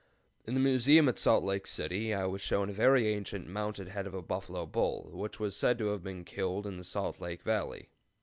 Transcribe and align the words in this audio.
In 0.47 0.55
the 0.55 0.59
museum 0.59 1.07
at 1.09 1.19
Salt 1.19 1.43
Lake 1.43 1.67
City 1.67 2.11
I 2.11 2.25
was 2.25 2.41
shown 2.41 2.71
a 2.71 2.73
very 2.73 3.07
ancient 3.13 3.47
mounted 3.47 3.89
head 3.89 4.07
of 4.07 4.15
a 4.15 4.21
buffalo 4.23 4.65
bull 4.65 5.11
which 5.13 5.39
was 5.39 5.55
said 5.55 5.77
to 5.77 5.89
have 5.89 6.01
been 6.01 6.25
killed 6.25 6.65
in 6.65 6.77
the 6.77 6.83
Salt 6.83 7.21
Lake 7.21 7.43
Valley. 7.43 7.91